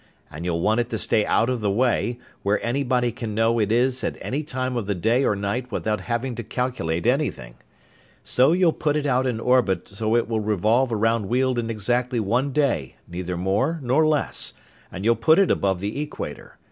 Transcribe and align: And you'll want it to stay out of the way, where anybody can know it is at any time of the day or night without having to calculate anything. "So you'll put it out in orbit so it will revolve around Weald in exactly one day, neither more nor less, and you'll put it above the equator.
And 0.31 0.45
you'll 0.45 0.61
want 0.61 0.79
it 0.79 0.89
to 0.89 0.97
stay 0.97 1.27
out 1.27 1.47
of 1.47 1.61
the 1.61 1.69
way, 1.69 2.17
where 2.41 2.59
anybody 2.65 3.11
can 3.11 3.35
know 3.35 3.59
it 3.59 3.71
is 3.71 4.03
at 4.03 4.17
any 4.19 4.41
time 4.41 4.75
of 4.75 4.87
the 4.87 4.95
day 4.95 5.23
or 5.23 5.35
night 5.35 5.71
without 5.71 6.01
having 6.01 6.33
to 6.37 6.43
calculate 6.43 7.05
anything. 7.05 7.53
"So 8.23 8.51
you'll 8.51 8.73
put 8.73 8.95
it 8.95 9.05
out 9.05 9.27
in 9.27 9.39
orbit 9.39 9.87
so 9.89 10.15
it 10.15 10.27
will 10.27 10.39
revolve 10.39 10.91
around 10.91 11.27
Weald 11.29 11.59
in 11.59 11.69
exactly 11.69 12.19
one 12.19 12.51
day, 12.51 12.95
neither 13.07 13.37
more 13.37 13.79
nor 13.83 14.03
less, 14.07 14.53
and 14.91 15.05
you'll 15.05 15.15
put 15.15 15.37
it 15.37 15.51
above 15.51 15.79
the 15.81 16.01
equator. 16.01 16.57